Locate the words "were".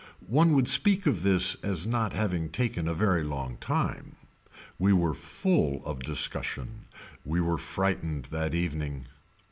4.93-5.13, 7.39-7.59